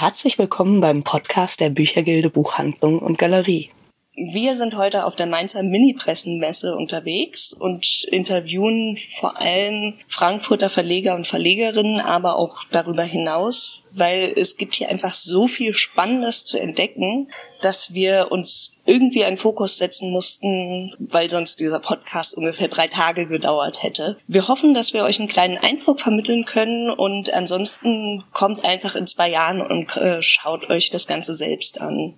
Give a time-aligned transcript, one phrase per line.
[0.00, 3.68] herzlich willkommen beim Podcast der Büchergilde Buchhandlung und Galerie.
[4.14, 11.26] Wir sind heute auf der Mainzer Mini-Pressenmesse unterwegs und interviewen vor allem Frankfurter Verleger und
[11.26, 17.28] Verlegerinnen, aber auch darüber hinaus, weil es gibt hier einfach so viel Spannendes zu entdecken,
[17.60, 23.26] dass wir uns irgendwie einen Fokus setzen mussten, weil sonst dieser Podcast ungefähr drei Tage
[23.26, 24.18] gedauert hätte.
[24.26, 29.06] Wir hoffen, dass wir euch einen kleinen Eindruck vermitteln können und ansonsten kommt einfach in
[29.06, 32.16] zwei Jahren und äh, schaut euch das Ganze selbst an.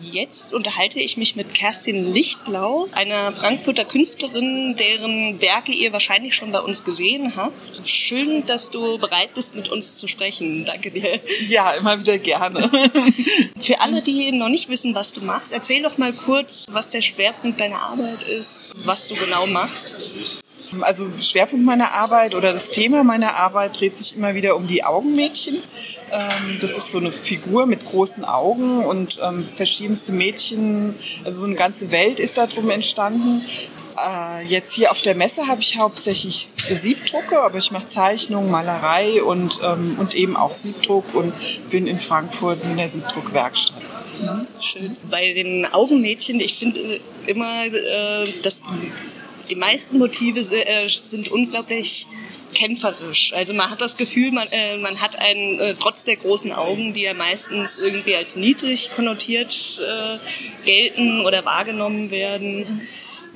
[0.00, 6.52] Jetzt unterhalte ich mich mit Kerstin Lichtblau, einer Frankfurter Künstlerin, deren Werke ihr wahrscheinlich schon
[6.52, 7.86] bei uns gesehen habt.
[7.88, 10.64] Schön, dass du bereit bist, mit uns zu sprechen.
[10.64, 11.20] Danke dir.
[11.46, 12.70] Ja, immer wieder gerne.
[13.60, 17.02] Für alle, die noch nicht wissen, was du machst, erzähl doch mal kurz, was der
[17.02, 20.42] Schwerpunkt deiner Arbeit ist, was du genau machst.
[20.80, 24.84] Also Schwerpunkt meiner Arbeit oder das Thema meiner Arbeit dreht sich immer wieder um die
[24.84, 25.62] Augenmädchen.
[26.10, 31.46] Ähm, das ist so eine Figur mit großen Augen und ähm, verschiedenste Mädchen, also so
[31.46, 33.44] eine ganze Welt ist da drum entstanden.
[33.96, 39.22] Äh, jetzt hier auf der Messe habe ich hauptsächlich Siebdrucke, aber ich mache Zeichnung, Malerei
[39.22, 41.32] und, ähm, und eben auch Siebdruck und
[41.70, 43.82] bin in Frankfurt in der Siebdruckwerkstatt.
[44.20, 44.96] Mhm, schön.
[45.10, 48.62] Bei den Augenmädchen, ich finde immer, äh, dass
[49.48, 52.06] die meisten Motive äh, sind unglaublich
[52.54, 53.32] kämpferisch.
[53.34, 56.94] Also man hat das Gefühl, man, äh, man hat einen, äh, trotz der großen Augen,
[56.94, 60.18] die ja meistens irgendwie als niedrig konnotiert äh,
[60.64, 62.88] gelten oder wahrgenommen werden,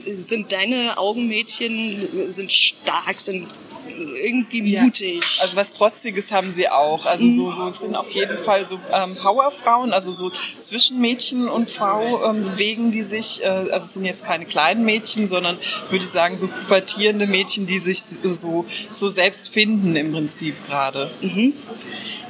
[0.05, 3.49] sind deine Augenmädchen sind stark, sind
[4.23, 5.21] irgendwie mutig.
[5.37, 5.43] Ja.
[5.43, 7.07] Also was Trotziges haben sie auch.
[7.07, 11.71] Also so, so sind auf jeden Fall so ähm, Powerfrauen, also so zwischen Mädchen und
[11.71, 13.43] Frau ähm, bewegen die sich.
[13.43, 15.59] Äh, also es sind jetzt keine kleinen Mädchen, sondern
[15.91, 21.11] würde ich sagen so pubertierende Mädchen, die sich so, so selbst finden im Prinzip gerade.
[21.21, 21.55] Mhm.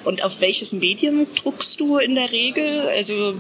[0.03, 2.89] Und auf welches Medium druckst du in der Regel?
[2.89, 3.35] Also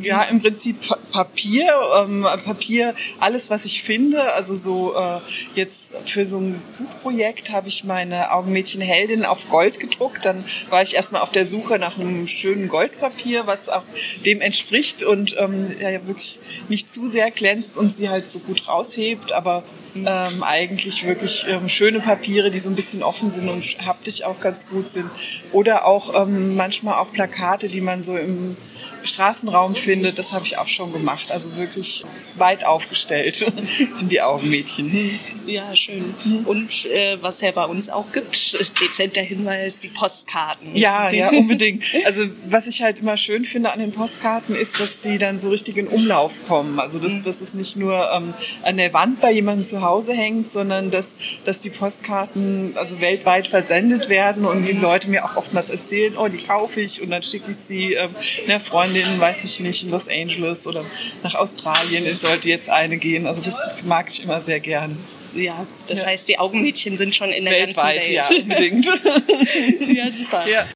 [0.00, 0.76] ja, im Prinzip
[1.10, 4.32] Papier, ähm, Papier, alles was ich finde.
[4.32, 5.18] Also so äh,
[5.54, 10.24] jetzt für so ein Buchprojekt habe ich meine Augenmädchen Heldin auf Gold gedruckt.
[10.24, 13.84] Dann war ich erstmal auf der Suche nach einem schönen Goldpapier, was auch
[14.24, 18.68] dem entspricht und ähm, ja, wirklich nicht zu sehr glänzt und sie halt so gut
[18.68, 19.62] raushebt, aber
[20.06, 24.40] ähm, eigentlich wirklich ähm, schöne Papiere, die so ein bisschen offen sind und haptisch auch
[24.40, 25.10] ganz gut sind.
[25.52, 28.56] Oder auch ähm, manchmal auch Plakate, die man so im
[29.04, 30.18] Straßenraum findet.
[30.18, 31.30] Das habe ich auch schon gemacht.
[31.30, 32.04] Also wirklich
[32.36, 33.36] weit aufgestellt
[33.92, 35.18] sind die Augenmädchen.
[35.46, 36.14] Ja, schön.
[36.44, 40.74] Und äh, was ja bei uns auch gibt, dezenter Hinweis, die Postkarten.
[40.74, 41.84] Ja, ja, unbedingt.
[42.04, 45.50] Also was ich halt immer schön finde an den Postkarten ist, dass die dann so
[45.50, 46.80] richtig in Umlauf kommen.
[46.80, 47.22] Also dass, mhm.
[47.22, 51.14] dass es nicht nur ähm, an der Wand bei jemandem zu Hause hängt, sondern dass,
[51.44, 56.28] dass die Postkarten also weltweit versendet werden und die Leute mir auch oftmals erzählen, oh,
[56.28, 58.14] die kaufe ich und dann schicke ich sie ähm,
[58.46, 60.84] einer Freundin, weiß ich nicht, in Los Angeles oder
[61.22, 62.04] nach Australien.
[62.06, 63.26] Es sollte jetzt eine gehen.
[63.26, 64.96] Also das mag ich immer sehr gern.
[65.34, 66.08] Ja, das ja.
[66.08, 68.30] heißt, die Augenmädchen sind schon in der Weltweit, ganzen Welt.
[68.30, 68.86] ja, unbedingt.
[69.96, 70.48] ja, super.
[70.48, 70.66] Ja.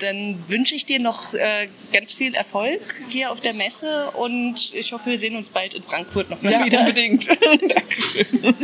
[0.00, 4.92] Dann wünsche ich dir noch äh, ganz viel Erfolg hier auf der Messe und ich
[4.92, 6.80] hoffe, wir sehen uns bald in Frankfurt noch mal ja, wieder.
[6.80, 7.28] unbedingt.
[7.74, 8.54] Dankeschön.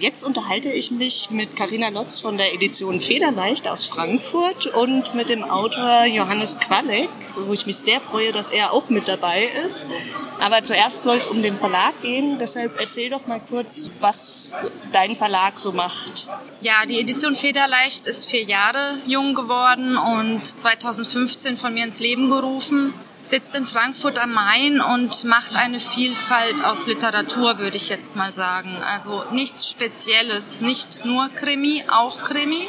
[0.00, 5.28] Jetzt unterhalte ich mich mit Karina Lotz von der Edition Federleicht aus Frankfurt und mit
[5.28, 9.88] dem Autor Johannes Qualek, wo ich mich sehr freue, dass er auch mit dabei ist.
[10.38, 14.56] Aber zuerst soll es um den Verlag gehen, deshalb erzähl doch mal kurz, was
[14.92, 16.28] dein Verlag so macht.
[16.60, 22.30] Ja, die Edition Federleicht ist vier Jahre jung geworden und 2015 von mir ins Leben
[22.30, 22.94] gerufen
[23.28, 28.32] sitzt in Frankfurt am Main und macht eine Vielfalt aus Literatur, würde ich jetzt mal
[28.32, 28.82] sagen.
[28.82, 32.66] Also nichts Spezielles, nicht nur Krimi, auch Krimi.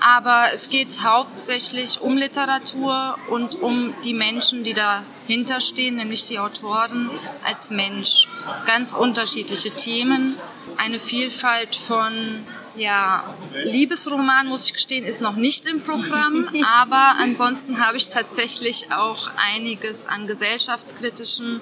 [0.00, 6.40] Aber es geht hauptsächlich um Literatur und um die Menschen, die dahinter stehen, nämlich die
[6.40, 7.10] Autoren
[7.44, 8.26] als Mensch.
[8.66, 10.36] Ganz unterschiedliche Themen,
[10.76, 12.44] eine Vielfalt von
[12.76, 13.24] ja,
[13.64, 19.30] Liebesroman, muss ich gestehen, ist noch nicht im Programm, aber ansonsten habe ich tatsächlich auch
[19.54, 21.60] einiges an gesellschaftskritischen,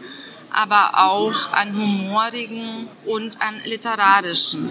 [0.53, 4.71] aber auch an humorigen und an literarischen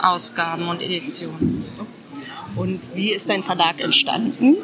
[0.00, 1.64] Ausgaben und Editionen.
[2.54, 4.56] Und wie ist dein Verlag entstanden?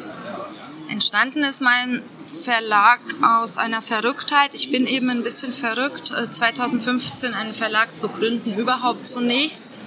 [0.89, 4.55] Entstanden ist mein Verlag aus einer Verrücktheit.
[4.55, 9.79] Ich bin eben ein bisschen verrückt, 2015 äh, einen Verlag zu gründen, überhaupt zunächst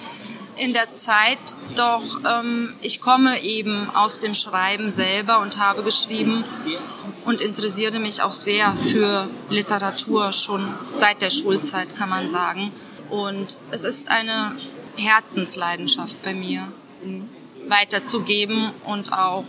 [0.57, 1.39] in der Zeit,
[1.77, 6.45] doch ähm, ich komme eben aus dem Schreiben selber und habe geschrieben
[7.25, 12.73] und interessiere mich auch sehr für Literatur schon seit der Schulzeit, kann man sagen.
[13.09, 14.57] Und es ist eine
[14.97, 16.69] Herzensleidenschaft bei mir,
[17.69, 19.45] weiterzugeben und auch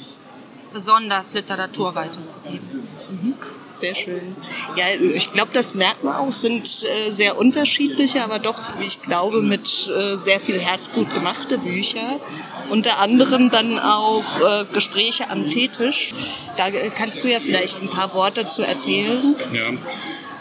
[0.71, 2.87] besonders Literatur weiterzugeben.
[3.09, 3.33] Mhm.
[3.83, 4.35] Sehr schön.
[4.77, 9.41] Ja, ich glaube, das merkt man auch, sind äh, sehr unterschiedliche, aber doch, ich glaube,
[9.41, 12.21] mit äh, sehr viel Herzblut gemachte Bücher.
[12.69, 16.13] Unter anderem dann auch äh, Gespräche am Teetisch.
[16.55, 19.35] Da äh, kannst du ja vielleicht ein paar Worte zu erzählen.
[19.51, 19.71] Ja.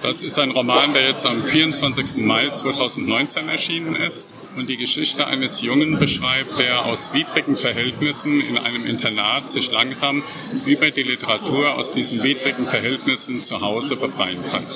[0.02, 2.24] Das ist ein Roman, der jetzt am 24.
[2.24, 8.58] Mai 2019 erschienen ist und die Geschichte eines Jungen beschreibt, der aus widrigen Verhältnissen in
[8.58, 10.24] einem Internat sich langsam
[10.66, 14.66] über die Literatur aus diesen widrigen Verhältnissen zu Hause befreien kann.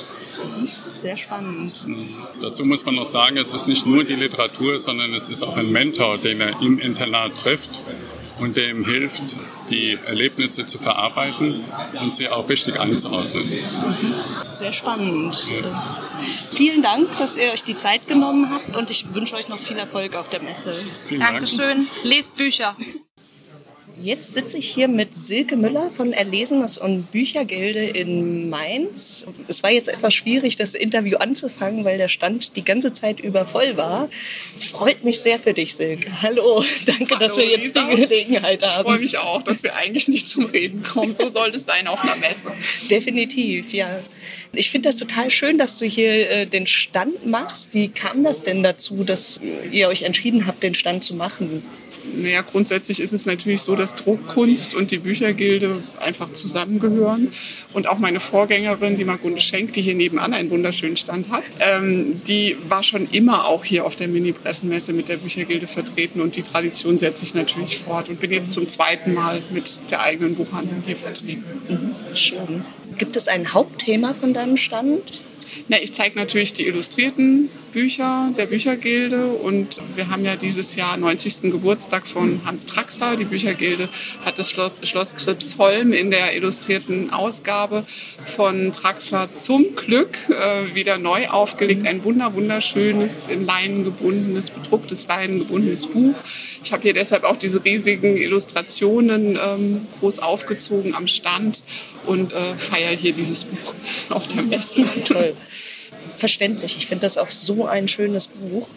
[0.95, 1.73] Sehr spannend.
[2.41, 5.57] Dazu muss man noch sagen, es ist nicht nur die Literatur, sondern es ist auch
[5.57, 7.81] ein Mentor, den er im Internat trifft
[8.39, 9.37] und der ihm hilft,
[9.69, 11.63] die Erlebnisse zu verarbeiten
[12.01, 13.43] und sie auch richtig einzuordnen.
[14.45, 15.49] Sehr spannend.
[15.49, 16.03] Ja.
[16.51, 19.77] Vielen Dank, dass ihr euch die Zeit genommen habt und ich wünsche euch noch viel
[19.77, 20.73] Erfolg auf der Messe.
[21.07, 21.87] Vielen Dankeschön.
[21.87, 21.89] Dank.
[22.03, 22.75] Lest Bücher.
[24.01, 29.25] Jetzt sitze ich hier mit Silke Müller von Erlesenes und Büchergilde in Mainz.
[29.47, 33.45] Es war jetzt etwas schwierig, das Interview anzufangen, weil der Stand die ganze Zeit über
[33.45, 34.09] voll war.
[34.59, 36.21] Freut mich sehr für dich, Silke.
[36.21, 37.89] Hallo, danke, Hallo, dass wir jetzt Lisa.
[37.89, 38.81] die Gelegenheit haben.
[38.81, 41.11] Ich freue mich auch, dass wir eigentlich nicht zum Reden kommen.
[41.11, 42.51] So soll es sein auf einer Messe.
[42.91, 43.99] Definitiv, ja.
[44.53, 47.69] Ich finde das total schön, dass du hier äh, den Stand machst.
[47.73, 49.41] Wie kam das denn dazu, dass
[49.71, 51.63] ihr euch entschieden habt, den Stand zu machen?
[52.15, 57.29] Naja, grundsätzlich ist es natürlich so, dass Druckkunst und die Büchergilde einfach zusammengehören.
[57.73, 62.21] Und auch meine Vorgängerin, die Margunde Schenk, die hier nebenan einen wunderschönen Stand hat, ähm,
[62.27, 66.21] die war schon immer auch hier auf der Mini-Pressenmesse mit der Büchergilde vertreten.
[66.21, 70.01] Und die Tradition setze ich natürlich fort und bin jetzt zum zweiten Mal mit der
[70.01, 71.43] eigenen Buchhandlung hier vertreten.
[71.67, 72.65] Mhm, schön.
[72.97, 75.25] Gibt es ein Hauptthema von deinem Stand?
[75.67, 80.97] Na, ich zeige natürlich die illustrierten Bücher der Büchergilde und wir haben ja dieses Jahr
[80.97, 81.51] 90.
[81.51, 83.15] Geburtstag von Hans Traxler.
[83.15, 83.87] Die Büchergilde
[84.25, 87.85] hat das Schloss, Schloss Kripsholm in der illustrierten Ausgabe
[88.25, 91.85] von Traxler zum Glück äh, wieder neu aufgelegt.
[91.85, 96.15] Ein wunder wunderschönes, in Leinen gebundenes, bedrucktes Leinen gebundenes Buch.
[96.63, 101.61] Ich habe hier deshalb auch diese riesigen Illustrationen ähm, groß aufgezogen am Stand
[102.07, 103.75] und äh, feiere hier dieses Buch
[104.09, 104.83] auf der Messe.
[105.05, 105.35] Toll
[106.17, 106.77] verständlich.
[106.77, 108.69] Ich finde das auch so ein schönes Buch.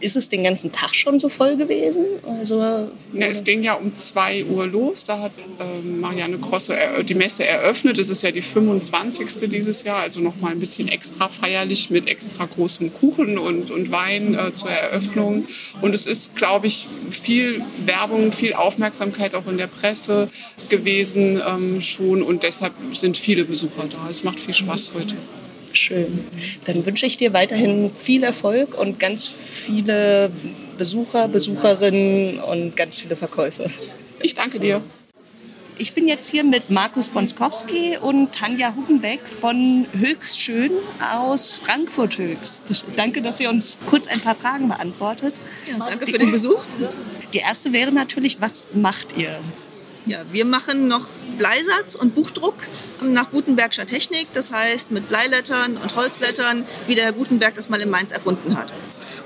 [0.00, 2.04] Ist es den ganzen Tag schon so voll gewesen?
[2.38, 5.02] Also, ja, es ging ja um 2 Uhr los.
[5.02, 7.98] Da hat äh, Marianne Grosse die Messe eröffnet.
[7.98, 9.50] Es ist ja die 25.
[9.50, 13.90] dieses Jahr, also noch mal ein bisschen extra feierlich mit extra großem Kuchen und, und
[13.90, 15.48] Wein äh, zur Eröffnung.
[15.80, 20.30] Und es ist, glaube ich, viel Werbung, viel Aufmerksamkeit auch in der Presse
[20.68, 22.22] gewesen ähm, schon.
[22.22, 24.08] Und deshalb sind viele Besucher da.
[24.08, 25.16] Es macht viel Spaß heute.
[25.72, 26.24] Schön.
[26.64, 30.30] Dann wünsche ich dir weiterhin viel Erfolg und ganz viele
[30.76, 33.70] Besucher, Besucherinnen und ganz viele Verkäufe.
[34.22, 34.80] Ich danke dir.
[35.80, 40.72] Ich bin jetzt hier mit Markus Bonskowski und Tanja Hugenbeck von Höchstschön
[41.14, 42.84] aus Frankfurt Höchst.
[42.96, 45.34] Danke, dass ihr uns kurz ein paar Fragen beantwortet.
[45.70, 46.64] Ja, danke für den Besuch.
[47.32, 49.38] Die erste wäre natürlich, was macht ihr?
[50.08, 51.06] Ja, wir machen noch
[51.36, 52.54] Bleisatz und Buchdruck
[53.02, 57.78] nach Gutenbergscher Technik, das heißt mit Bleilettern und Holzlettern, wie der Herr Gutenberg das mal
[57.80, 58.72] in Mainz erfunden hat.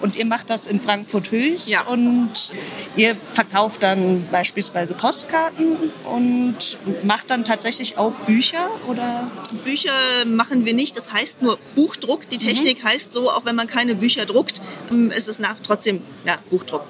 [0.00, 1.82] Und ihr macht das in Frankfurt Höchst ja.
[1.82, 2.52] und
[2.96, 9.30] ihr verkauft dann beispielsweise Postkarten und macht dann tatsächlich auch Bücher oder?
[9.64, 9.92] Bücher
[10.26, 12.28] machen wir nicht, das heißt nur Buchdruck.
[12.30, 12.88] Die Technik mhm.
[12.88, 16.84] heißt so, auch wenn man keine Bücher druckt, ähm, ist es nach trotzdem ja, Buchdruck.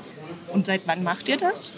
[0.48, 1.72] Und seit wann macht ihr das?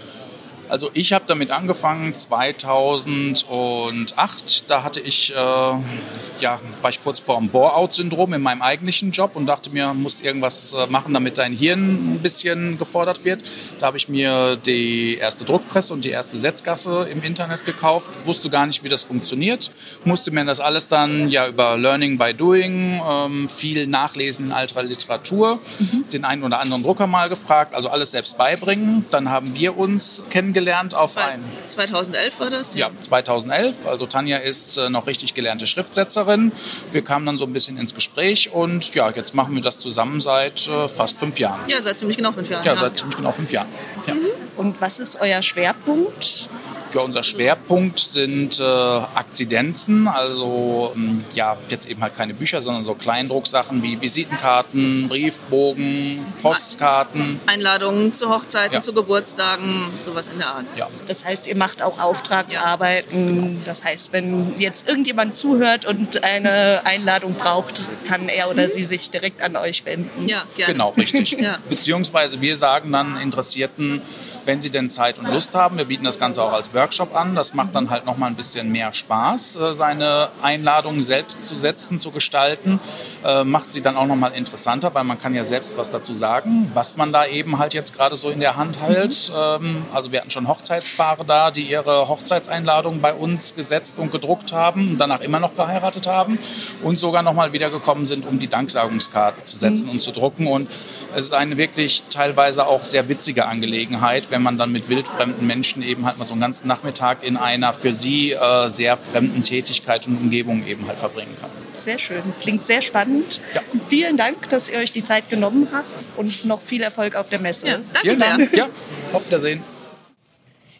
[0.69, 4.71] Also ich habe damit angefangen 2008.
[4.71, 9.37] Da hatte ich, äh, ja, war ich kurz vor dem Bore-out-Syndrom in meinem eigentlichen Job
[9.37, 13.43] und dachte mir, muss irgendwas äh, machen, damit dein Hirn ein bisschen gefordert wird.
[13.79, 18.27] Da habe ich mir die erste Druckpresse und die erste Setzgasse im Internet gekauft.
[18.27, 19.71] Wusste gar nicht, wie das funktioniert.
[20.05, 24.83] Musste mir das alles dann ja über Learning by Doing, ähm, viel nachlesen in alter
[24.83, 26.05] Literatur, mhm.
[26.13, 29.05] den einen oder anderen Drucker mal gefragt, also alles selbst beibringen.
[29.11, 31.43] Dann haben wir uns kennengelernt kennengelernt auf ein.
[31.69, 32.75] 2011 war das?
[32.75, 33.87] Ja, 2011.
[33.87, 36.53] Also Tanja ist äh, noch richtig gelernte Schriftsetzerin.
[36.93, 40.21] Wir kamen dann so ein bisschen ins Gespräch und ja, jetzt machen wir das zusammen
[40.21, 41.61] seit äh, fast fünf Jahren.
[41.67, 42.65] Ja, seit ziemlich genau fünf Jahren.
[42.65, 42.81] Ja, ja.
[42.81, 43.69] seit ziemlich genau fünf Jahren.
[44.07, 44.15] Ja.
[44.57, 46.49] Und was ist euer Schwerpunkt?
[46.95, 52.85] Ja, unser Schwerpunkt sind äh, Akzidenzen, also ähm, ja, jetzt eben halt keine Bücher, sondern
[52.85, 57.41] so Kleindrucksachen wie Visitenkarten, Briefbogen, Postkarten.
[57.47, 58.81] Einladungen zu Hochzeiten, ja.
[58.81, 60.67] zu Geburtstagen, sowas in der Art.
[60.77, 60.89] Ja.
[61.09, 63.27] Das heißt, ihr macht auch Auftragsarbeiten.
[63.27, 63.43] Ja.
[63.43, 63.61] Genau.
[63.65, 68.69] Das heißt, wenn jetzt irgendjemand zuhört und eine Einladung braucht, kann er oder mhm.
[68.69, 70.29] sie sich direkt an euch wenden.
[70.29, 70.75] Ja, gerne.
[70.75, 71.33] Genau, richtig.
[71.41, 71.59] ja.
[71.69, 74.01] Beziehungsweise wir sagen dann Interessierten,
[74.45, 77.17] wenn sie denn Zeit und Lust haben, wir bieten das Ganze auch als Workshop Workshop
[77.17, 77.35] an.
[77.35, 81.99] Das macht dann halt nochmal ein bisschen mehr Spaß, äh, seine Einladungen selbst zu setzen,
[81.99, 82.79] zu gestalten.
[83.25, 86.71] Äh, macht sie dann auch nochmal interessanter, weil man kann ja selbst was dazu sagen,
[86.75, 89.33] was man da eben halt jetzt gerade so in der Hand hält.
[89.33, 89.87] Mhm.
[89.95, 94.91] Also wir hatten schon Hochzeitspaare da, die ihre Hochzeitseinladungen bei uns gesetzt und gedruckt haben
[94.91, 96.39] und danach immer noch geheiratet haben
[96.83, 99.93] und sogar nochmal wiedergekommen sind, um die Danksagungskarte zu setzen mhm.
[99.93, 100.47] und zu drucken.
[100.49, 100.71] Und
[101.15, 105.83] es ist eine wirklich teilweise auch sehr witzige Angelegenheit, wenn man dann mit wildfremden Menschen
[105.83, 110.09] eben halt mal so einen ganzen Nachmittag in einer für sie äh, sehr fremden Tätigkeit
[110.09, 111.51] und Umgebung eben halt verbringen kann.
[111.75, 112.23] Sehr schön.
[112.41, 113.41] Klingt sehr spannend.
[113.55, 113.61] Ja.
[113.89, 117.41] Vielen Dank, dass ihr euch die Zeit genommen habt und noch viel Erfolg auf der
[117.41, 117.69] Messe.
[117.69, 118.49] Ja, danke sehr.
[118.53, 118.69] Ja,
[119.13, 119.63] auf Wiedersehen.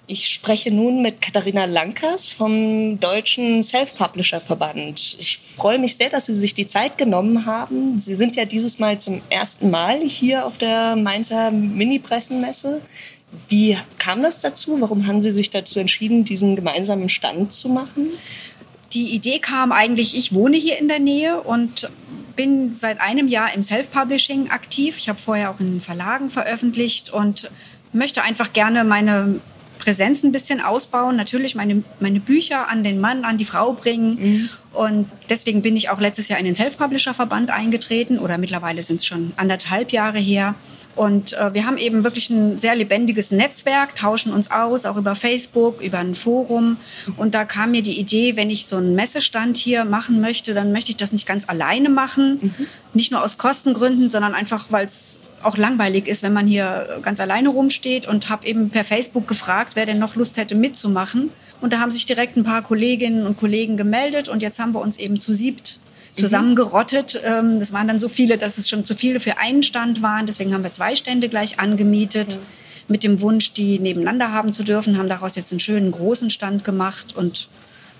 [0.07, 5.17] Ich spreche nun mit Katharina Lankers vom Deutschen Self-Publisher-Verband.
[5.19, 7.99] Ich freue mich sehr, dass Sie sich die Zeit genommen haben.
[7.99, 12.83] Sie sind ja dieses Mal zum ersten Mal hier auf der Mainzer Mini-Pressenmesse.
[13.49, 14.81] Wie kam das dazu?
[14.81, 18.11] Warum haben Sie sich dazu entschieden, diesen gemeinsamen Stand zu machen?
[18.93, 21.91] Die Idee kam eigentlich, ich wohne hier in der Nähe und
[22.37, 24.97] bin seit einem Jahr im Self-Publishing aktiv.
[24.99, 27.51] Ich habe vorher auch in Verlagen veröffentlicht und
[27.93, 29.41] möchte einfach gerne meine
[29.79, 34.19] Präsenz ein bisschen ausbauen, natürlich meine, meine Bücher an den Mann, an die Frau bringen.
[34.19, 34.49] Mhm.
[34.73, 39.07] Und deswegen bin ich auch letztes Jahr in den Self-Publisher-Verband eingetreten oder mittlerweile sind es
[39.07, 40.55] schon anderthalb Jahre her.
[40.97, 45.15] Und äh, wir haben eben wirklich ein sehr lebendiges Netzwerk, tauschen uns aus, auch über
[45.15, 46.77] Facebook, über ein Forum.
[47.17, 50.73] Und da kam mir die Idee, wenn ich so einen Messestand hier machen möchte, dann
[50.73, 52.39] möchte ich das nicht ganz alleine machen.
[52.41, 52.67] Mhm.
[52.93, 57.21] Nicht nur aus Kostengründen, sondern einfach, weil es auch langweilig ist, wenn man hier ganz
[57.21, 61.31] alleine rumsteht und habe eben per Facebook gefragt, wer denn noch Lust hätte mitzumachen.
[61.61, 64.81] Und da haben sich direkt ein paar Kolleginnen und Kollegen gemeldet und jetzt haben wir
[64.81, 65.79] uns eben zu siebt
[66.17, 67.21] zusammengerottet.
[67.25, 70.27] Ähm, das waren dann so viele, dass es schon zu viele für einen Stand waren.
[70.27, 72.39] Deswegen haben wir zwei Stände gleich angemietet.
[72.87, 76.65] Mit dem Wunsch, die nebeneinander haben zu dürfen, haben daraus jetzt einen schönen großen Stand
[76.65, 77.49] gemacht und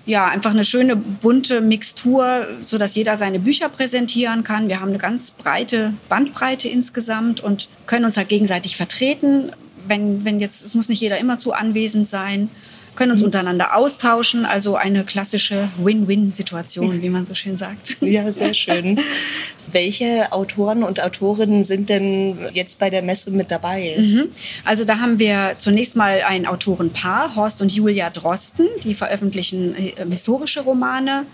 [0.05, 4.67] ja, einfach eine schöne bunte Mixtur, so dass jeder seine Bücher präsentieren kann.
[4.67, 9.51] Wir haben eine ganz breite Bandbreite insgesamt und können uns halt gegenseitig vertreten.
[9.87, 12.49] Wenn, wenn jetzt, es muss nicht jeder immer zu anwesend sein
[12.95, 14.45] können uns untereinander austauschen.
[14.45, 17.97] Also eine klassische Win-Win-Situation, wie man so schön sagt.
[18.01, 18.99] Ja, sehr schön.
[19.71, 23.95] Welche Autoren und Autorinnen sind denn jetzt bei der Messe mit dabei?
[23.97, 24.29] Mhm.
[24.63, 29.93] Also da haben wir zunächst mal ein Autorenpaar, Horst und Julia Drosten, die veröffentlichen äh,
[30.09, 31.25] historische Romane.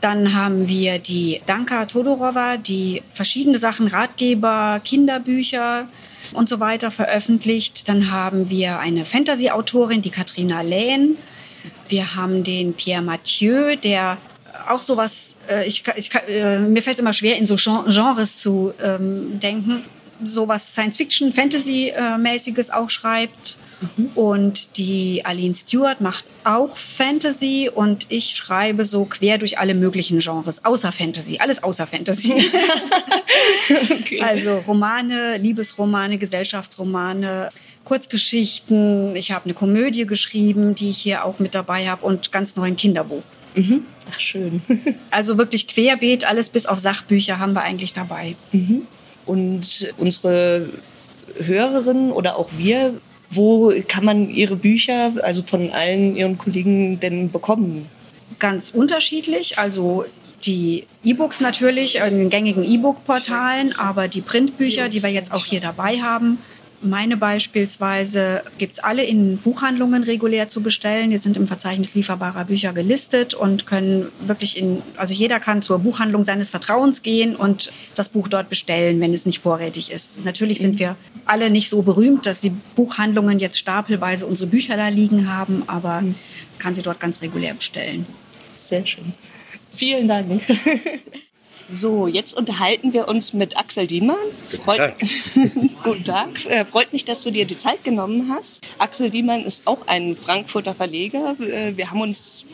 [0.00, 5.86] Dann haben wir die Danka Todorova, die verschiedene Sachen, Ratgeber, Kinderbücher,
[6.34, 7.88] und so weiter veröffentlicht.
[7.88, 11.16] Dann haben wir eine Fantasy-Autorin, die Katrina Lehn.
[11.88, 14.18] Wir haben den Pierre Mathieu, der
[14.68, 18.72] auch sowas, äh, ich, ich, äh, mir fällt es immer schwer, in so Genres zu
[18.82, 19.84] ähm, denken,
[20.24, 23.56] sowas Science-Fiction, Fantasy-mäßiges auch schreibt.
[23.96, 24.10] Mhm.
[24.14, 30.20] Und die Aline Stewart macht auch Fantasy und ich schreibe so quer durch alle möglichen
[30.20, 32.34] Genres, außer Fantasy, alles außer Fantasy.
[33.90, 34.20] okay.
[34.20, 37.50] Also Romane, Liebesromane, Gesellschaftsromane,
[37.84, 39.16] Kurzgeschichten.
[39.16, 42.66] Ich habe eine Komödie geschrieben, die ich hier auch mit dabei habe und ganz neu
[42.66, 43.24] ein Kinderbuch.
[43.54, 43.86] Mhm.
[44.10, 44.62] Ach, schön.
[45.10, 48.36] also wirklich querbeet, alles bis auf Sachbücher haben wir eigentlich dabei.
[48.52, 48.82] Mhm.
[49.26, 50.68] Und unsere
[51.38, 52.94] Hörerinnen oder auch wir
[53.32, 57.88] wo kann man Ihre Bücher, also von allen Ihren Kollegen, denn bekommen?
[58.38, 59.58] Ganz unterschiedlich.
[59.58, 60.04] Also
[60.44, 65.60] die E-Books natürlich in den gängigen E-Book-Portalen, aber die Printbücher, die wir jetzt auch hier
[65.60, 66.38] dabei haben,
[66.82, 71.10] meine beispielsweise gibt es alle in Buchhandlungen regulär zu bestellen.
[71.10, 75.78] Die sind im Verzeichnis lieferbarer Bücher gelistet und können wirklich in, also jeder kann zur
[75.78, 80.24] Buchhandlung seines Vertrauens gehen und das Buch dort bestellen, wenn es nicht vorrätig ist.
[80.24, 84.88] Natürlich sind wir alle nicht so berühmt, dass die Buchhandlungen jetzt stapelweise unsere Bücher da
[84.88, 86.02] liegen haben, aber
[86.58, 88.06] kann sie dort ganz regulär bestellen.
[88.56, 89.12] Sehr schön.
[89.74, 90.42] Vielen Dank.
[91.72, 94.16] So, jetzt unterhalten wir uns mit Axel Diemann.
[94.50, 95.00] Guten Tag.
[95.82, 96.44] Guten Tag.
[96.46, 98.62] Äh, freut mich, dass du dir die Zeit genommen hast.
[98.78, 101.34] Axel Diemann ist auch ein Frankfurter Verleger.
[101.40, 102.44] Äh, wir haben uns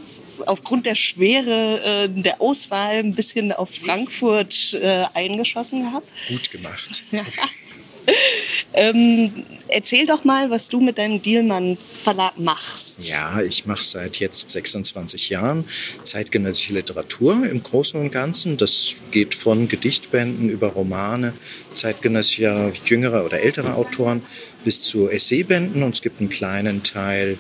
[0.46, 4.78] aufgrund der Schwere äh, der Auswahl ein bisschen auf Frankfurt
[5.14, 6.08] eingeschossen gehabt.
[6.28, 7.02] Gut gemacht.
[8.74, 13.08] ähm, erzähl doch mal, was du mit deinem Dielmann Verlag machst.
[13.08, 15.64] Ja, ich mache seit jetzt 26 Jahren
[16.04, 18.56] zeitgenössische Literatur im Großen und Ganzen.
[18.56, 21.32] Das geht von Gedichtbänden über Romane
[21.74, 24.22] zeitgenössischer jüngerer oder älterer Autoren
[24.64, 27.38] bis zu Essaybänden und es gibt einen kleinen Teil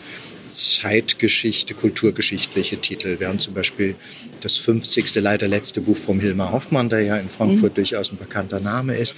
[0.48, 3.20] Zeitgeschichte, kulturgeschichtliche Titel.
[3.20, 3.94] Wir haben zum Beispiel
[4.40, 5.14] das 50.
[5.16, 7.76] leider letzte Buch von Hilmar Hoffmann, der ja in Frankfurt mhm.
[7.76, 9.14] durchaus ein bekannter Name ist.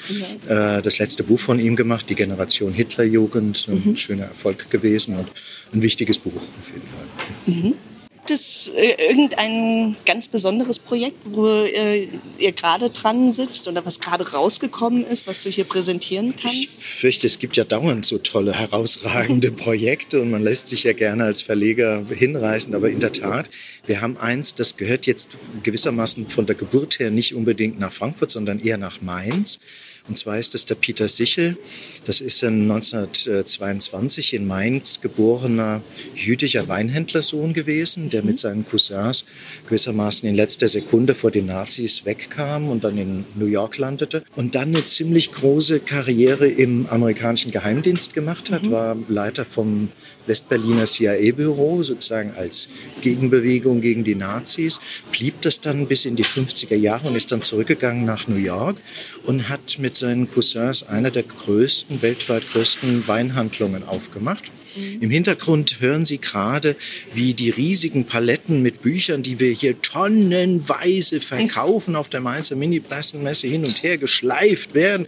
[0.48, 3.96] Äh, das letzte Buch von ihm gemacht, die Generation Hitlerjugend, ein mhm.
[3.96, 5.28] schöner Erfolg gewesen und
[5.72, 7.70] ein wichtiges Buch auf jeden Fall.
[7.70, 7.89] Mhm.
[8.20, 12.06] Gibt es äh, irgendein ganz besonderes Projekt, wo äh,
[12.38, 16.54] ihr gerade dran sitzt oder was gerade rausgekommen ist, was du hier präsentieren kannst?
[16.54, 20.92] Ich fürchte, es gibt ja dauernd so tolle, herausragende Projekte und man lässt sich ja
[20.92, 22.74] gerne als Verleger hinreißen.
[22.74, 23.48] Aber in der Tat,
[23.86, 28.30] wir haben eins, das gehört jetzt gewissermaßen von der Geburt her nicht unbedingt nach Frankfurt,
[28.30, 29.60] sondern eher nach Mainz.
[30.08, 31.56] Und zwar ist es der Peter Sichel.
[32.04, 35.82] Das ist ein 1922 in Mainz geborener
[36.14, 39.24] jüdischer Weinhändlersohn gewesen, der mit seinen Cousins
[39.66, 44.54] gewissermaßen in letzter Sekunde vor den Nazis wegkam und dann in New York landete und
[44.54, 48.70] dann eine ziemlich große Karriere im amerikanischen Geheimdienst gemacht hat, mhm.
[48.70, 49.90] war Leiter vom
[50.26, 52.68] Westberliner CIA-Büro, sozusagen als
[53.00, 54.78] Gegenbewegung gegen die Nazis,
[55.10, 58.76] blieb das dann bis in die 50er Jahre und ist dann zurückgegangen nach New York
[59.24, 64.44] und hat mit seinen Cousins eine der größten, weltweit größten Weinhandlungen aufgemacht.
[64.76, 65.02] Mhm.
[65.02, 66.76] Im Hintergrund hören Sie gerade,
[67.12, 73.46] wie die riesigen Paletten mit Büchern, die wir hier tonnenweise verkaufen, auf der Mainzer Mini-Pressenmesse
[73.46, 75.06] hin und her geschleift werden.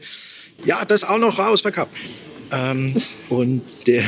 [0.64, 1.90] Ja, das auch noch raus, verkauft.
[2.52, 2.96] Ähm,
[3.28, 4.04] und der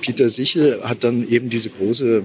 [0.00, 2.22] Peter Sichel hat dann eben diese große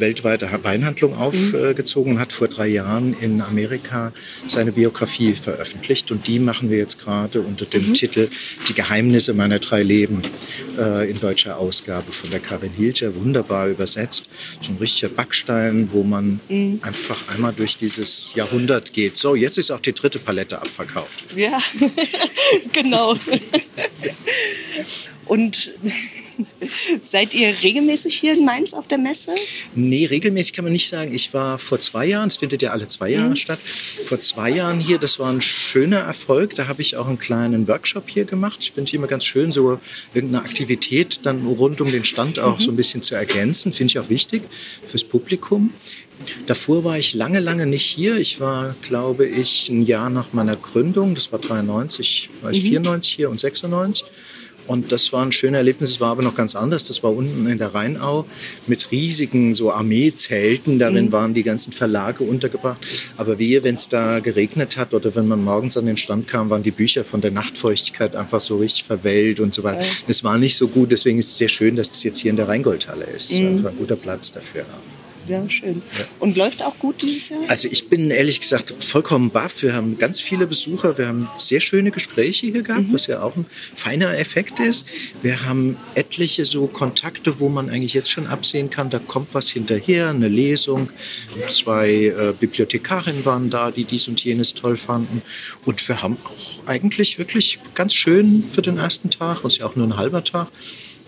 [0.00, 4.12] weltweite Weinhandlung aufgezogen und hat vor drei Jahren in Amerika
[4.46, 6.10] seine Biografie veröffentlicht.
[6.10, 7.94] Und die machen wir jetzt gerade unter dem mhm.
[7.94, 8.28] Titel
[8.68, 10.22] Die Geheimnisse meiner drei Leben
[10.78, 14.28] äh, in deutscher Ausgabe von der Karin Hilcher, wunderbar übersetzt.
[14.60, 16.80] So ein richtiger Backstein, wo man mhm.
[16.82, 19.18] einfach einmal durch dieses Jahrhundert geht.
[19.18, 21.24] So, jetzt ist auch die dritte Palette abverkauft.
[21.36, 21.58] Ja,
[22.72, 23.16] genau.
[25.26, 25.72] Und
[27.02, 29.34] Seid ihr regelmäßig hier in Mainz auf der Messe?
[29.74, 31.14] Nee, regelmäßig kann man nicht sagen.
[31.14, 33.36] Ich war vor zwei Jahren, es findet ja alle zwei Jahre mhm.
[33.36, 33.58] statt,
[34.04, 36.54] vor zwei Jahren hier, das war ein schöner Erfolg.
[36.54, 38.58] Da habe ich auch einen kleinen Workshop hier gemacht.
[38.60, 39.80] Ich finde es immer ganz schön, so
[40.14, 42.64] irgendeine Aktivität dann rund um den Stand auch mhm.
[42.64, 43.72] so ein bisschen zu ergänzen.
[43.72, 44.42] Finde ich auch wichtig
[44.86, 45.72] fürs Publikum.
[46.46, 48.16] Davor war ich lange, lange nicht hier.
[48.16, 52.68] Ich war, glaube ich, ein Jahr nach meiner Gründung, das war 93, war ich mhm.
[52.68, 54.04] 94 hier und 96.
[54.68, 55.90] Und das war ein schönes Erlebnis.
[55.90, 56.84] Es war aber noch ganz anders.
[56.84, 58.26] Das war unten in der Rheinau
[58.66, 60.78] mit riesigen so Armeezelten.
[60.78, 61.12] Darin mhm.
[61.12, 62.78] waren die ganzen Verlage untergebracht.
[63.16, 66.50] Aber wehe, wenn es da geregnet hat oder wenn man morgens an den Stand kam,
[66.50, 69.84] waren die Bücher von der Nachtfeuchtigkeit einfach so richtig verwellt und so weiter.
[70.06, 70.92] Es war nicht so gut.
[70.92, 73.32] Deswegen ist es sehr schön, dass das jetzt hier in der Rheingoldhalle ist.
[73.32, 73.48] Mhm.
[73.48, 74.64] Einfach ein guter Platz dafür.
[75.28, 75.82] Ja, schön.
[75.98, 76.04] Ja.
[76.20, 77.40] Und läuft auch gut dieses Jahr?
[77.48, 79.62] Also ich bin ehrlich gesagt vollkommen baff.
[79.62, 80.96] Wir haben ganz viele Besucher.
[80.96, 82.94] Wir haben sehr schöne Gespräche hier gehabt, mhm.
[82.94, 84.86] was ja auch ein feiner Effekt ist.
[85.22, 89.50] Wir haben etliche so Kontakte, wo man eigentlich jetzt schon absehen kann, da kommt was
[89.50, 90.90] hinterher, eine Lesung.
[91.48, 95.22] Zwei äh, Bibliothekarinnen waren da, die dies und jenes toll fanden.
[95.64, 99.66] Und wir haben auch eigentlich wirklich ganz schön für den ersten Tag, das ist ja
[99.66, 100.48] auch nur ein halber Tag,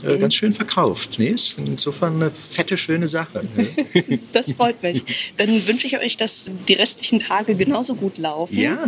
[0.04, 1.18] äh, ganz schön verkauft.
[1.18, 3.44] Nee, ist insofern eine fette, schöne Sache.
[4.32, 5.02] das freut mich.
[5.36, 8.56] Dann wünsche ich euch, dass die restlichen Tage genauso gut laufen.
[8.56, 8.78] Ja,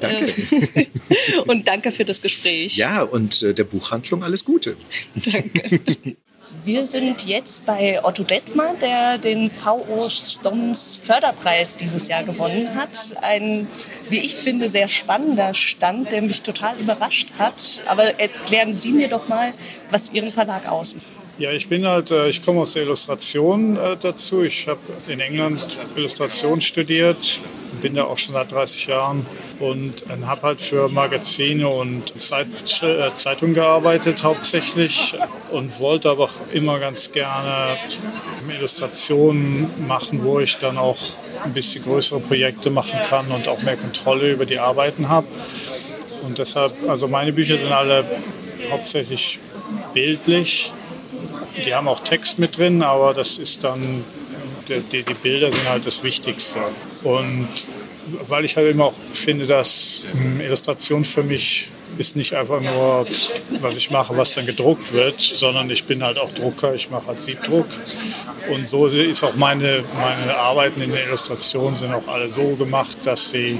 [0.00, 0.34] danke.
[0.74, 0.86] Äh,
[1.46, 2.76] und danke für das Gespräch.
[2.76, 4.76] Ja, und äh, der Buchhandlung alles Gute.
[5.14, 5.80] Danke.
[6.64, 13.14] Wir sind jetzt bei Otto Detmer, der den VO Stoms Förderpreis dieses Jahr gewonnen hat.
[13.22, 13.66] Ein,
[14.08, 17.82] wie ich finde, sehr spannender Stand, der mich total überrascht hat.
[17.86, 19.54] Aber erklären Sie mir doch mal,
[19.90, 21.06] was Ihren Verlag ausmacht.
[21.38, 24.42] Ja, ich bin halt, äh, ich komme aus der Illustration äh, dazu.
[24.42, 27.40] Ich habe in England Illustration studiert,
[27.80, 29.26] bin da auch schon seit 30 Jahren
[29.58, 32.12] und äh, habe halt für Magazine und
[33.14, 35.16] Zeitungen gearbeitet hauptsächlich
[35.50, 37.76] und wollte aber auch immer ganz gerne
[38.48, 40.98] Illustrationen machen, wo ich dann auch
[41.44, 45.26] ein bisschen größere Projekte machen kann und auch mehr Kontrolle über die Arbeiten habe.
[46.22, 48.04] Und deshalb, also meine Bücher sind alle
[48.70, 49.38] hauptsächlich
[49.94, 50.72] bildlich
[51.64, 54.04] die haben auch Text mit drin, aber das ist dann,
[54.68, 56.58] die, die Bilder sind halt das Wichtigste.
[57.02, 57.48] Und
[58.28, 61.68] weil ich halt immer auch finde, dass hm, Illustration für mich
[61.98, 63.06] ist nicht einfach nur,
[63.60, 67.08] was ich mache, was dann gedruckt wird, sondern ich bin halt auch Drucker, ich mache
[67.08, 67.66] halt Siebdruck.
[68.50, 72.96] Und so ist auch meine, meine Arbeiten in der Illustration sind auch alle so gemacht,
[73.04, 73.58] dass sie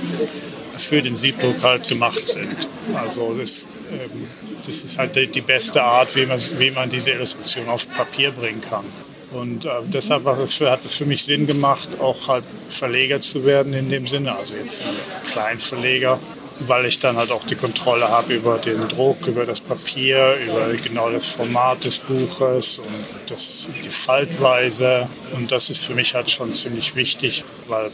[0.79, 2.57] für den Siebdruck halt gemacht sind.
[2.95, 4.27] Also das, ähm,
[4.67, 8.63] das ist halt die, beste Art, wie man, wie man diese Illustration auf Papier bringen
[8.63, 8.85] kann.
[9.33, 13.73] Und äh, deshalb es, hat es für mich Sinn gemacht, auch halt Verleger zu werden
[13.73, 14.37] in dem Sinne.
[14.37, 14.97] Also jetzt ein
[15.31, 16.19] Kleinverleger.
[16.61, 20.73] weil ich dann halt auch die Kontrolle habe über den Druck, über das Papier, über
[20.83, 25.09] genau das Format des Buches und das, die Faltweise.
[25.33, 27.91] Und das ist für mich halt schon ziemlich wichtig, weil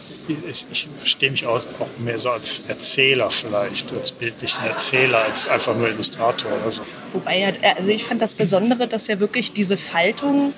[0.51, 5.46] ich, ich verstehe mich auch, auch mehr so als Erzähler vielleicht, als bildlichen Erzähler, als
[5.46, 6.81] einfach nur Illustrator oder so.
[7.12, 10.53] Wobei, also ich fand das Besondere, dass ja wirklich diese Faltung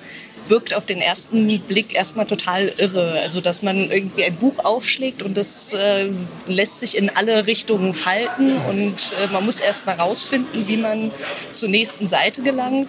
[0.49, 3.19] wirkt auf den ersten Blick erstmal total irre.
[3.21, 6.09] Also, dass man irgendwie ein Buch aufschlägt und das äh,
[6.47, 11.11] lässt sich in alle Richtungen falten und äh, man muss erstmal rausfinden, wie man
[11.51, 12.87] zur nächsten Seite gelangt.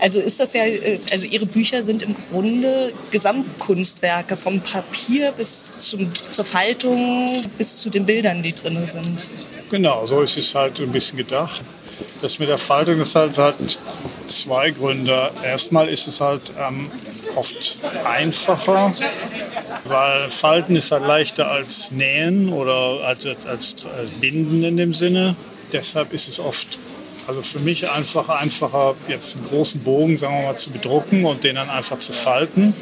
[0.00, 5.76] Also ist das ja, äh, also Ihre Bücher sind im Grunde Gesamtkunstwerke vom Papier bis
[5.76, 9.30] zum, zur Faltung bis zu den Bildern, die drin sind.
[9.70, 11.60] Genau, so ist es halt ein bisschen gedacht.
[12.22, 13.78] Das mit der Faltung ist halt, halt
[14.28, 15.30] zwei Gründe.
[15.42, 16.90] Erstmal ist es halt ähm,
[17.34, 18.92] oft einfacher,
[19.84, 25.34] weil Falten ist halt leichter als Nähen oder als, als, als Binden in dem Sinne.
[25.72, 26.78] Deshalb ist es oft
[27.26, 31.44] also für mich einfacher, einfacher jetzt einen großen Bogen, sagen wir mal, zu bedrucken und
[31.44, 32.74] den dann einfach zu falten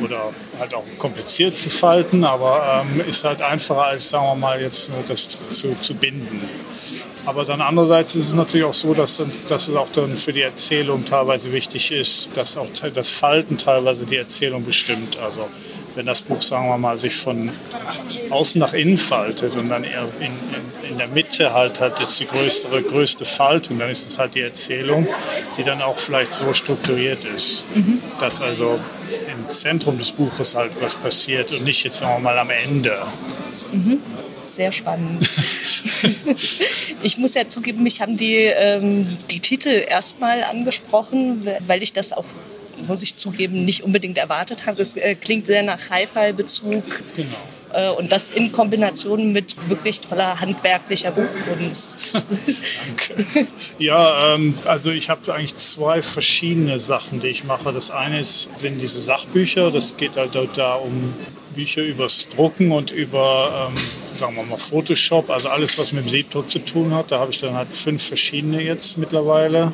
[0.00, 4.60] oder halt auch kompliziert zu falten, aber ähm, ist halt einfacher als, sagen wir mal,
[4.60, 6.48] jetzt das zu, zu binden.
[7.24, 10.42] Aber dann andererseits ist es natürlich auch so, dass, dass es auch dann für die
[10.42, 15.18] Erzählung teilweise wichtig ist, dass auch das Falten teilweise die Erzählung bestimmt.
[15.18, 15.48] Also
[15.94, 17.50] wenn das Buch, sagen wir mal, sich von
[18.30, 22.18] außen nach innen faltet und dann eher in, in, in der Mitte halt hat jetzt
[22.18, 25.06] die größere, größte Faltung, dann ist es halt die Erzählung,
[25.56, 28.00] die dann auch vielleicht so strukturiert ist, mhm.
[28.18, 28.78] dass also
[29.10, 32.96] im Zentrum des Buches halt was passiert und nicht jetzt, sagen wir mal, am Ende.
[33.72, 34.00] Mhm
[34.56, 35.28] sehr spannend.
[37.02, 42.12] ich muss ja zugeben, mich haben die, ähm, die Titel erstmal angesprochen, weil ich das
[42.12, 42.24] auch
[42.86, 44.82] muss ich zugeben, nicht unbedingt erwartet habe.
[44.82, 47.02] Es äh, klingt sehr nach Hi-Fi-Bezug.
[47.16, 47.28] Genau.
[47.72, 52.14] Äh, und das in Kombination mit wirklich toller handwerklicher Buchkunst.
[52.86, 53.46] Danke.
[53.78, 57.72] Ja, ähm, also ich habe eigentlich zwei verschiedene Sachen, die ich mache.
[57.72, 59.70] Das eine ist, sind diese Sachbücher.
[59.70, 61.14] Das geht halt da um
[61.54, 63.80] Bücher übers Drucken und über ähm,
[64.22, 67.10] sagen wir mal, Photoshop, also alles, was mit dem Siebdruck zu tun hat.
[67.10, 69.72] Da habe ich dann halt fünf verschiedene jetzt mittlerweile.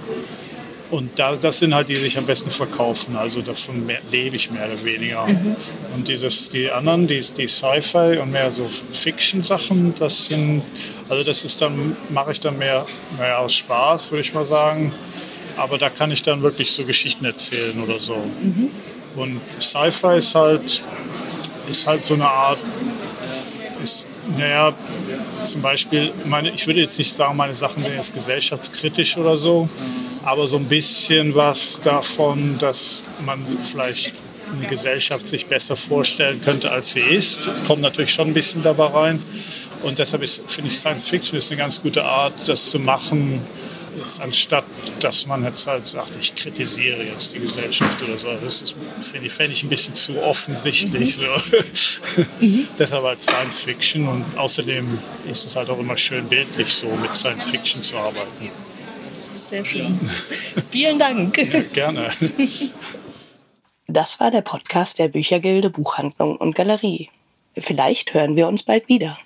[0.91, 3.15] Und da, das sind halt die, die sich am besten verkaufen.
[3.15, 5.27] Also davon mehr, lebe ich mehr oder weniger.
[5.27, 5.55] Mhm.
[5.95, 10.63] Und dieses, die anderen, die, die Sci-Fi und mehr so Fiction-Sachen, das sind,
[11.11, 12.87] also das ist dann, mache ich dann mehr,
[13.19, 14.95] mehr aus Spaß, würde ich mal sagen.
[15.59, 18.17] Aber da kann ich dann wirklich so Geschichten erzählen oder so.
[18.17, 18.71] Mhm.
[19.15, 20.83] Und Sci-Fi ist halt,
[21.69, 22.59] ist halt so eine Art,
[23.85, 24.75] ist naja,
[25.45, 29.69] zum Beispiel, meine, ich würde jetzt nicht sagen, meine Sachen sind jetzt gesellschaftskritisch oder so,
[30.25, 34.13] aber so ein bisschen was davon, dass man vielleicht
[34.57, 38.87] eine Gesellschaft sich besser vorstellen könnte, als sie ist, kommt natürlich schon ein bisschen dabei
[38.87, 39.23] rein.
[39.83, 43.41] Und deshalb finde ich Science Fiction ist eine ganz gute Art, das zu machen,
[43.99, 44.65] Jetzt anstatt,
[45.01, 48.29] dass man jetzt halt sagt, ich kritisiere jetzt die Gesellschaft oder so.
[48.43, 51.19] Das ist, finde ich, fände ich ein bisschen zu offensichtlich.
[51.19, 51.23] Mhm.
[51.23, 51.57] So.
[52.41, 52.69] Mhm.
[52.79, 54.99] Deshalb halt Science Fiction und außerdem
[55.31, 58.51] ist es halt auch immer schön bildlich so mit Science Fiction zu arbeiten.
[59.35, 59.99] Sehr schön.
[60.71, 61.39] Vielen Dank.
[61.39, 62.11] Ja, gerne.
[63.91, 67.09] Das war der Podcast der Büchergilde Buchhandlung und Galerie.
[67.57, 69.19] Vielleicht hören wir uns bald wieder.